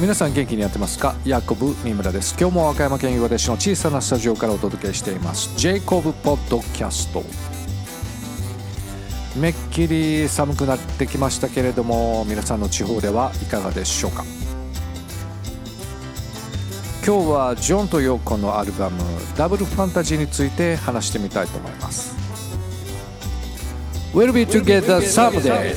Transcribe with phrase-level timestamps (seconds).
[0.00, 1.14] 皆さん元気にやってますか？
[1.26, 2.34] ヤコブ三村です。
[2.40, 5.54] 今日も和歌山県岩出市の小さなスタジオからお届けしています。
[5.58, 7.22] ジェイコブポッドキャスト。
[9.38, 14.24] めっきり寒くなってきましたけれども皆さんの地方ではいかがでしょうか？
[17.04, 19.02] 今日はジョンとヨーコのアルバム
[19.36, 22.16] 「ダブルファンタジー」について話してみたいと思います。
[24.14, 25.74] We'll be together someday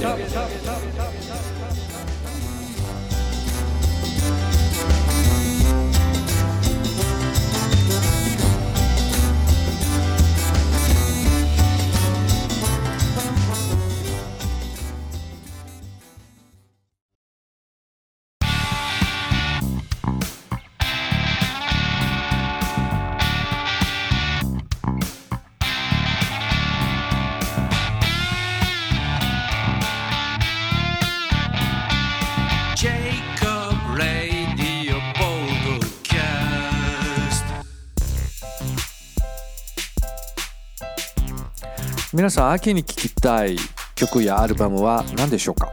[42.13, 43.57] 皆さん秋に聴きたい
[43.95, 45.67] 曲やアルバムは何でしょうか？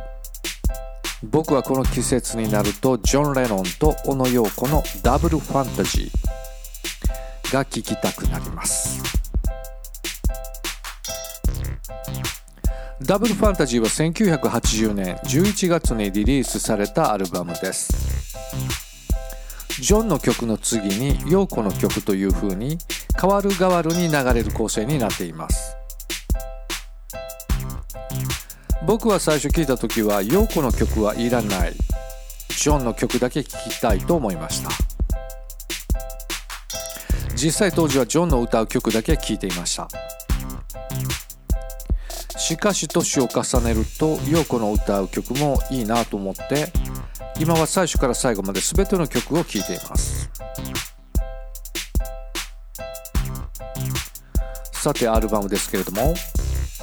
[1.23, 9.03] 僕はこの季節になるとジョン・レノンと小野陽子のダブルファンタジーが聴きたくなります。
[13.03, 17.93] ダブルファンタジーは1980年11月にリリースされたアルバムです。
[19.79, 22.79] ジョンの曲の次に陽子の曲という風に
[23.21, 25.77] 変わる変わるに流れる構成になっています。
[28.87, 31.75] 僕は最初聞いた時は陽子の曲はいらない。
[32.49, 34.71] ジョンの曲だけ聴きたいと思いました。
[37.35, 39.89] 実際当時はジョンの歌う曲だけ聴いていました。
[42.39, 46.73] しかし年を重ねると陽子の歌う曲もいいなと思って
[47.39, 50.29] 今は最初から最後まで全ての曲を聴いています。
[54.73, 56.15] さてアルバムですけれども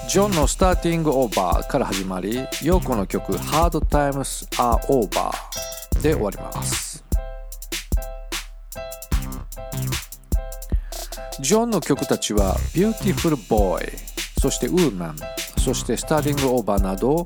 [0.08, 5.32] ジョンの「スターティングオーバー」から始まりヨーコの曲「Hard Times Are Over」
[6.02, 7.04] で終わります。
[11.42, 13.94] ジョンの曲たちは「Beautiful Boy」
[14.40, 15.14] そして「Woman」
[15.62, 17.26] そして「スターティングオーバー」など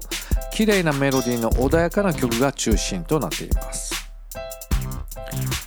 [0.52, 3.94] 綺麗なメロディーの穏やかな曲が中心となっています。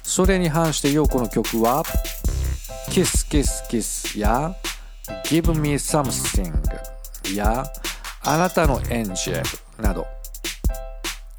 [0.02, 1.84] それに反してヨーコの曲は
[2.90, 4.52] 「Kiss Kiss Kiss」や
[5.24, 6.52] 「Give Me Something」
[7.32, 7.64] や
[8.22, 9.42] あなたのエンジェ
[9.76, 10.06] ルなど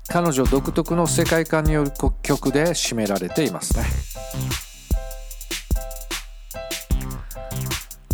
[0.07, 1.91] 彼女独特の世界観による
[2.22, 3.84] 曲で占められていますね。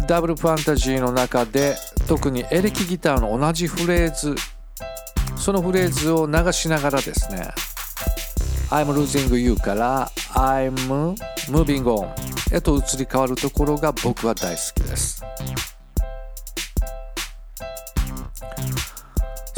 [0.08, 1.78] ダブルファンタジーの中で
[2.08, 4.36] 特にエレキギターの同じフレーズ
[5.38, 7.50] そのフレーズを流しながらですね
[8.70, 10.74] I'm losing you から I'm
[11.48, 12.10] moving on
[12.54, 15.24] へと移り変わるところが僕は大好きです。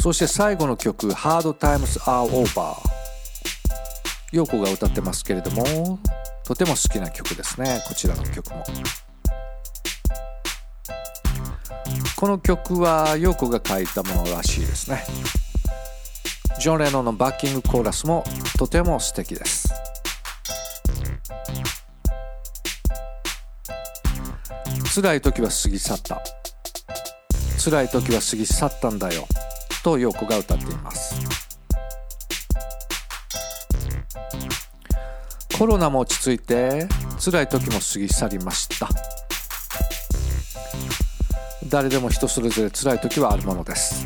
[0.04, 2.74] そして最後の曲 Hard Times Are Over
[4.32, 5.98] 陽子が歌ってますけれども
[6.44, 7.82] とても好きな曲ですね。
[7.88, 8.62] こちらの曲も。
[12.18, 15.02] この曲は陽子が書いたものらしいですね。
[16.60, 18.24] ジョン・レノンのバッキングコーラスも
[18.58, 19.70] とても素敵です。
[24.94, 26.22] 辛い時は過ぎ去った。
[27.58, 29.26] 辛い時は過ぎ去ったんだよ。
[29.84, 31.14] と陽子が歌っています。
[35.56, 36.88] コロナも落ち着いて
[37.24, 38.88] 辛い時も過ぎ去りました。
[41.68, 44.04] 誰でも人それぞれ辛い時はあるものです。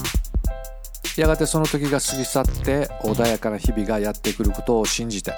[1.17, 5.33] やがてその時が過ぎ去って穏やかな日々がやってくることを信じて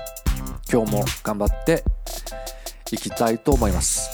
[0.71, 1.85] 今日も頑張って
[2.91, 4.11] いきたいと思います。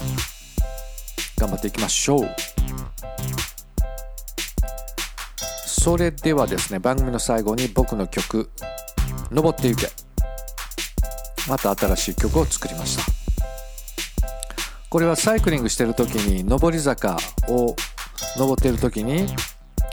[1.38, 2.28] 頑張っていきましょう。
[5.86, 8.50] それではですね番組の最後に僕の曲
[9.30, 9.88] 「登ってゆけ」
[11.48, 13.04] また新しい曲を作りました。
[14.90, 17.16] これはサイクリングしてる時に上り坂
[17.46, 17.76] を
[18.36, 19.28] 登ってる時に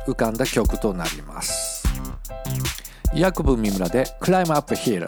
[0.08, 1.84] 浮かんだ曲となります。
[3.14, 5.08] ヤクブ三村で「クライムアップヒール」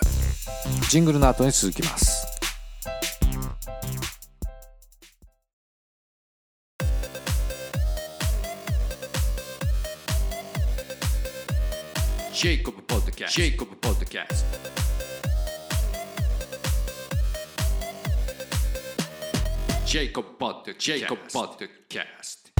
[0.87, 2.24] ジングルの後に続きます。
[12.45, 13.33] Jacob Podcast.
[13.33, 14.45] Jacob Podcast.
[19.87, 20.77] Jacob Podcast.
[20.77, 22.51] Jacob Podcast.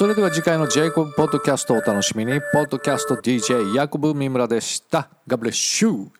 [0.00, 2.40] それでは次回のジェイコブポッドキャストをお楽しみに。
[2.54, 5.10] ポッドキャスト DJ ヤコブ三村でした。
[5.28, 6.19] God bless you